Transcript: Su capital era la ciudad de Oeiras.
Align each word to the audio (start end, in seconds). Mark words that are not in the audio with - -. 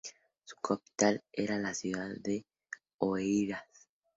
Su 0.45 0.55
capital 0.55 1.23
era 1.31 1.59
la 1.59 1.75
ciudad 1.75 2.09
de 2.23 2.43
Oeiras. 2.97 3.67